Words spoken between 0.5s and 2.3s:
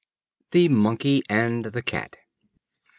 Monkey and the Cat.